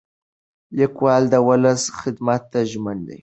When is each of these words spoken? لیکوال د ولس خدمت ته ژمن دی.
لیکوال 0.77 1.23
د 1.33 1.35
ولس 1.47 1.81
خدمت 1.99 2.41
ته 2.51 2.59
ژمن 2.71 2.97
دی. 3.07 3.17